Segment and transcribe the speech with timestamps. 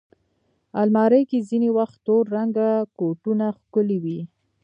[0.81, 2.67] الماري کې ځینې وخت تور رنګه
[2.99, 4.19] کوټونه ښکلي وي